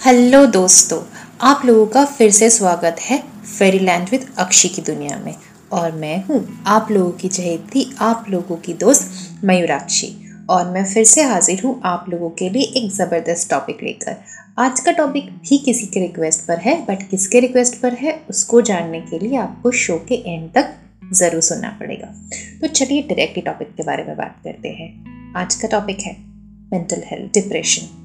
[0.00, 0.98] Hello दोस्तों,
[1.40, 3.18] आप लोगों का फिर से स्वागत है
[3.58, 5.34] फेरी लैंड विद अक्षी की दुनिया में।
[5.72, 10.08] और मैं हूँ आप लोगों की चहेती आप लोगों की दोस्त मयूराक्षी।
[10.50, 14.16] और मैं फिर से हाजिर हूँ आप लोगों के लिए एक ज़बरदस्त टॉपिक लेकर।
[14.58, 18.60] आज का टॉपिक भी किसी के रिक्वेस्ट पर है बट किसके रिक्वेस्ट पर है, उसको
[18.62, 20.74] जानने के लिए आपको शो के एंड तक
[21.12, 22.14] ज़रूर सुनना पड़ेगा।
[22.60, 26.16] तो चलिए डायरेक्टली टॉपिक के बारे में बात करते हैं। आज का टॉपिक है
[26.72, 27.96] मेंटल हेल्थ डिप्रेशन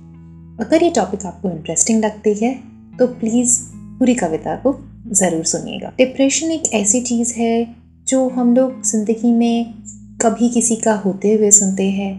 [0.59, 2.53] अगर ये टॉपिक आपको इंटरेस्टिंग लगती है
[2.99, 3.59] तो प्लीज़
[3.99, 4.73] पूरी कविता को
[5.11, 7.75] ज़रूर सुनिएगा। डिप्रेशन एक ऐसी चीज़ है
[8.07, 9.73] जो हम लोग ज़िंदगी में
[10.21, 12.13] कभी किसी का होते हुए सुनते हैं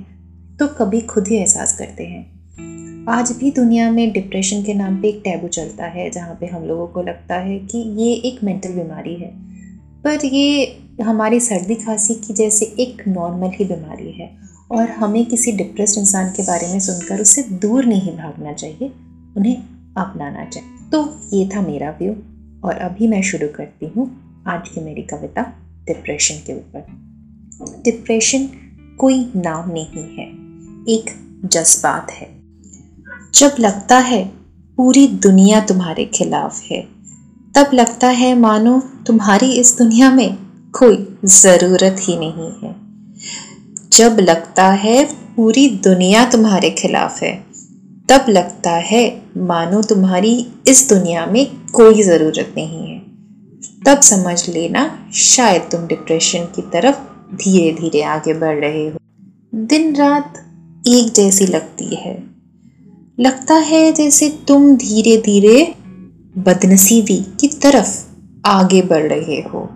[0.58, 5.08] तो कभी खुद ही एहसास करते हैं। आज भी दुनिया में डिप्रेशन के नाम पे
[5.08, 8.72] एक टैबू चलता है, जहाँ पे हम लोगों को लगता है कि ये एक मेंटल
[8.72, 9.30] बीमारी है।
[10.04, 14.30] पर ये हमारी सर्दी खांसी की जैसे एक नॉर्मल ही बीमारी है।
[14.70, 18.92] और हमें किसी डिप्रेस्ड इंसान के बारे में सुनकर उससे दूर नहीं भागना चाहिए,
[19.36, 19.56] उन्हें
[19.96, 21.02] अपनाना चाहिए। तो
[21.32, 22.12] ये था मेरा व्यू,
[22.64, 24.06] और अभी मैं शुरू करती हूँ
[24.48, 25.42] आज की मेरी कविता,
[25.86, 28.48] डिप्रेशन के ऊपर। डिप्रेशन
[28.98, 30.26] कोई नाम नहीं है,
[30.88, 31.10] एक
[31.44, 32.28] जज्बात है।
[33.34, 34.24] जब लगता है
[34.76, 36.82] पूरी दुनिया तुम्हारे खिलाफ है,
[37.54, 40.36] तब लगता है मानो तुम्हारी इस दुनिया में
[40.72, 42.73] कोई ज़रूरत ही नहीं है।
[43.94, 45.04] जब लगता है
[45.36, 47.44] पूरी दुनिया तुम्हारे खिलाफ है,
[48.08, 52.98] तब लगता है, मानो तुम्हारी इस दुनिया में कोई ज़रूरत नहीं है।
[53.86, 56.96] तब समझ लेना, शायद तुम डिप्रेशन की तरफ़
[57.36, 58.98] धीरे धीरे आगे बढ़ रहे हो।
[59.54, 60.46] दिन रात
[60.88, 62.24] एक जैसी लगती है।
[63.20, 65.74] लगता है जैसे तुम धीरे धीरे
[66.38, 68.06] बदनसीबी की तरफ़
[68.46, 69.70] आगे बढ़ रहे हो।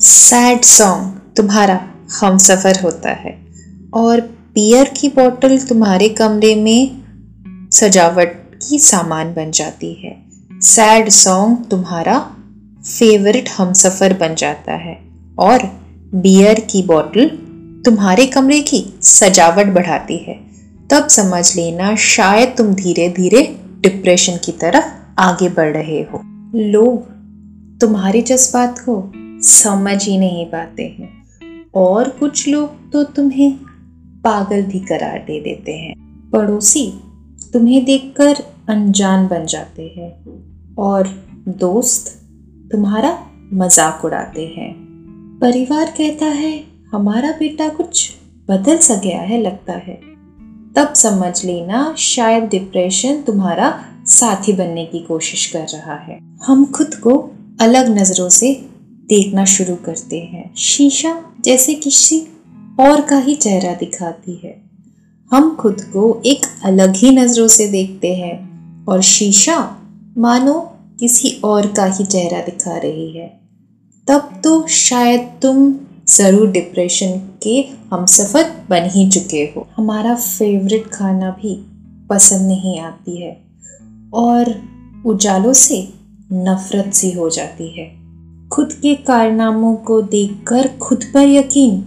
[0.00, 3.46] सैड सॉन्ग तुम्हारा हम सफ़र होता है।
[3.94, 4.20] और
[4.54, 7.02] बियर की बोतल तुम्हारे कमरे में
[7.72, 12.30] सजावट की सामान बन जाती है। सैड सॉन्ग तुम्हारा
[12.98, 15.00] फेवरेट हम सफ़र बन जाता है।
[15.38, 15.80] और
[16.14, 17.28] बियर की बोतल
[17.84, 20.40] तुम्हारे कमरे की सजावट बढ़ाती है।
[20.90, 24.84] तब समझ लेना शायद तुम धीरे धीरे डिप्रेशन की तरफ़
[25.18, 26.22] आगे बढ़ रहे हो।
[26.58, 27.06] लोग
[27.80, 31.17] तुम्हारे जज्बात को समझ ही नहीं पाते हैं।
[31.74, 33.58] और कुछ लोग तो तुम्हें
[34.24, 35.94] पागल भी करार दे देते हैं।
[36.32, 36.90] पड़ोसी
[37.52, 41.08] तुम्हें देखकर अनजान बन जाते हैं और
[41.58, 42.08] दोस्त
[42.72, 43.16] तुम्हारा
[43.54, 44.72] मज़ाक उड़ाते हैं।
[45.40, 48.10] परिवार कहता है, हमारा बेटा कुछ
[48.48, 49.94] बदल सा गया है लगता है।
[50.76, 53.72] तब समझ लेना शायद डिप्रेशन तुम्हारा
[54.06, 57.18] साथी बनने की कोशिश कर रहा है। हम खुद को
[57.60, 58.52] अलग नज़रों से
[59.08, 61.14] देखना शुरू करते हैं। शीशा
[61.44, 62.20] जैसे किसी
[62.80, 64.54] और का ही चेहरा दिखाती है।
[65.30, 69.58] हम खुद को एक अलग ही नज़रों से देखते हैं और शीशा,
[70.18, 70.54] मानो
[71.00, 73.26] किसी और का ही चेहरा दिखा रही है।
[74.08, 75.74] तब तो शायद तुम
[76.08, 77.56] ज़रूर डिप्रेशन के
[77.90, 81.54] हम सफ़र बन ही चुके हो। हमारा फेवरेट खाना भी
[82.10, 83.32] पसंद नहीं आती है
[84.14, 84.54] और
[85.06, 85.80] उजालों से
[86.32, 87.86] नफ़रत सी हो जाती है।
[88.52, 91.86] खुद के कारनामों को देखकर खुद पर यकीन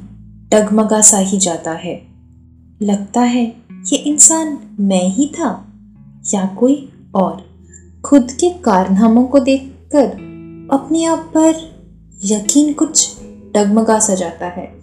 [0.51, 2.01] डगमगा सा ही जाता है।
[2.81, 3.55] लगता है,
[3.93, 5.73] ये इंसान मैं ही था,
[6.33, 7.45] या कोई और?
[8.05, 10.07] खुद के कारनामों को देखकर
[10.71, 11.55] अपने आप पर
[12.25, 13.19] यकीन कुछ
[13.55, 14.73] डगमगा सा जाता है।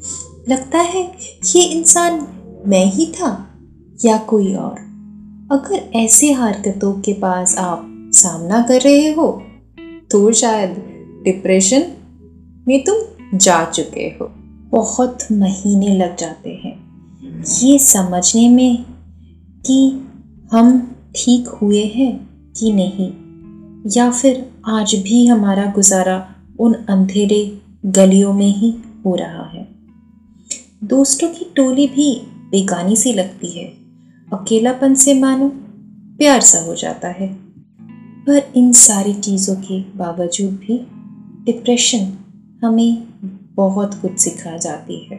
[0.49, 1.13] लगता है,
[1.57, 2.27] ये इंसान
[2.67, 3.51] मैं ही था,
[4.05, 4.77] या कोई और?
[5.53, 9.43] अगर ऐसे हरकतों के पास आप सामना कर रहे हो
[10.11, 10.88] तो शायद
[11.25, 11.93] डिप्रेशन
[12.69, 12.97] में तुम
[13.39, 14.27] जा चुके हो।
[14.71, 16.89] बहुत महीने लग जाते हैं।
[17.63, 18.85] ये समझने में
[19.67, 20.09] कि
[20.53, 23.13] हम ठीक हुए हैं कि नहीं,
[23.97, 28.75] या फिर आज भी हमारा गुजारा उन अंधेरे गलियों में ही
[29.07, 29.69] हो रहा है।
[30.85, 33.65] दोस्तों की टोली भी बेगानी सी लगती है।
[34.33, 35.53] अकेलापन से मानो
[36.19, 37.33] प्यार सा हो जाता है।
[38.27, 40.87] पर इन सारी चीज़ों के बावजूद भी
[41.49, 42.13] डिप्रेशन
[42.65, 43.07] हमें
[43.55, 45.17] बहुत कुछ सिखा जाती है।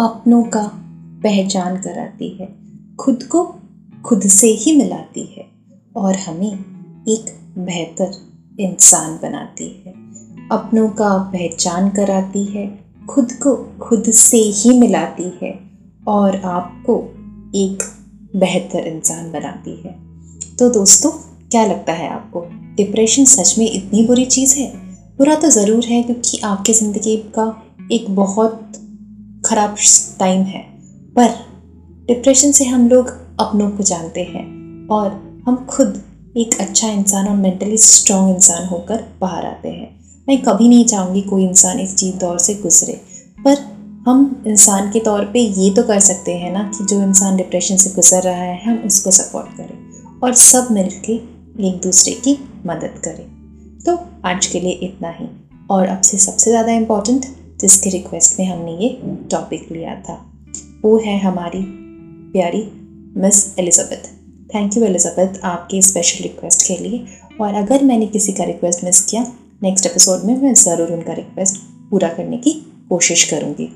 [0.00, 0.70] अपनों का
[1.22, 2.54] पहचान कराती है।
[2.96, 3.54] खुद को
[4.04, 5.46] खुद से ही मिलाती है
[5.96, 6.52] और हमें
[7.08, 7.24] एक
[7.58, 8.12] बेहतर
[8.60, 9.92] इंसान बनाती है।
[10.52, 15.60] अपनों का पहचान कराती है, खुद को खुद से ही मिलाती है
[16.08, 17.04] और आपको
[17.54, 17.78] एक
[18.36, 19.96] बेहतर इंसान बनाती है।
[20.56, 21.10] तो दोस्तों,
[21.48, 22.40] क्या लगता है आपको?
[22.52, 24.93] डिप्रेशन सच में इतनी बुरी चीज़ है?
[25.18, 27.44] बुरा तो ज़रूर है क्योंकि आपकी ज़िंदगी का
[27.92, 28.72] एक बहुत
[29.46, 29.76] ख़राब
[30.18, 30.62] टाइम है।
[31.16, 31.28] पर
[32.08, 33.08] डिप्रेशन से हम लोग
[33.40, 35.10] अपनों को जानते हैं और
[35.46, 36.02] हम खुद
[36.36, 39.88] एक अच्छा इंसान और मेंटली स्ट्रॉन्ग इंसान होकर बाहर आते हैं।
[40.28, 43.00] मैं कभी नहीं चाहूँगी कोई इंसान इस चीज़ दौर से गुजरे।
[43.38, 43.62] पर
[44.06, 47.76] हम इंसान के तौर पे ये तो कर सकते हैं ना कि जो इंसान डिप्रेशन
[47.76, 51.12] से गुजर रहा है, हम उसको सपोर्ट करें और सब मिलके
[51.68, 53.33] एक दूसरे की मदद करें।
[53.84, 55.26] तो आज के लिए इतना ही।
[55.70, 57.26] और अब से सबसे ज़्यादा इम्पोर्टेंट
[57.60, 58.88] जिसके रिक्वेस्ट में हमने ये
[59.30, 60.14] टॉपिक लिया था,
[60.84, 61.62] वो है हमारी
[62.32, 62.62] प्यारी
[63.16, 64.08] Miss Elizabeth
[64.54, 67.04] thank you Elizabeth आपके स्पेशल रिक्वेस्ट के लिए।
[67.40, 69.22] और अगर मैंने किसी का रिक्वेस्ट मिस किया
[69.62, 72.52] नेक्स्ट एपिसोड में मैं ज़रूर उनका रिक्वेस्ट पूरा करने की
[72.88, 73.70] कोशिश करूँगी।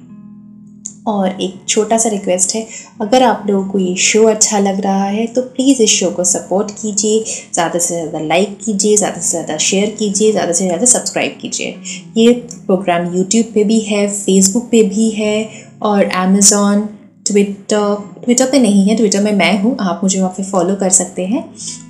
[1.09, 2.67] और एक छोटा सा रिक्वेस्ट है,
[3.01, 6.25] अगर आप लोगों को ये शो अच्छा लग रहा है तो प्लीज़ इस शो को
[6.27, 7.25] सपोर्ट कीजिए,
[7.55, 11.75] ज़्यादा से ज़्यादा लाइक कीजिए, ज़्यादा से ज़्यादा शेयर कीजिए, ज़्यादा से ज़्यादा सब्सक्राइब कीजिए।
[12.17, 12.33] ये
[12.67, 15.49] प्रोग्राम यूट्यूब पे भी है फेसबुक पे भी है
[15.83, 16.89] और अमेज़ॉन
[17.27, 20.91] ट्विटर ट्विटर पे नहीं है ट्विटर में मैं हूँ, आप मुझे वहाँ पे फॉलो कर
[20.93, 21.45] सकते हैं।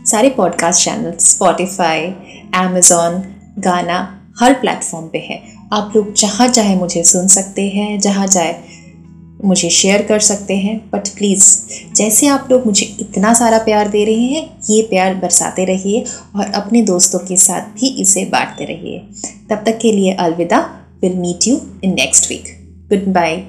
[0.07, 2.07] सारे पॉडकास्ट चैनल स्पॉटिफाई
[2.57, 3.23] अमेज़ॉन
[3.59, 3.99] गाना
[4.41, 5.43] हर प्लेटफॉर्म पे है।
[5.73, 8.53] आप लोग जहाँ चाहे मुझे सुन सकते हैं, जहाँ चाहे
[9.45, 11.57] मुझे शेयर कर सकते हैं बट प्लीज़
[11.95, 16.05] जैसे आप लोग मुझे इतना सारा प्यार दे रहे हैं, ये प्यार बरसाते रहिए
[16.37, 18.99] और अपने दोस्तों के साथ भी इसे बांटते रहिए।
[19.51, 20.59] तब तक के लिए अलविदा
[21.03, 22.45] will meet you in next week
[23.15, 23.43] goodbye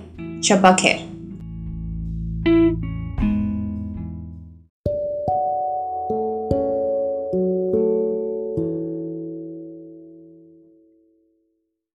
[0.43, 1.08] Shaba खैर।